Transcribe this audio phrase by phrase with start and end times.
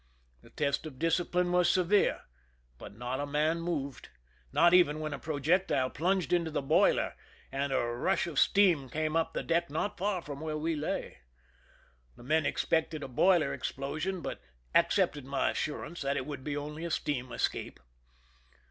[0.41, 2.21] The test of discipline was severe,
[2.79, 4.09] but not a man moved,
[4.51, 7.13] not even when a projectile plunged into the boiler,
[7.51, 11.19] and a rush of steam came up the deck not far from where we lay.
[12.15, 14.41] The men expected a boiler explo sion, but
[14.73, 17.79] accepted my assurance that it would be only a steam escape.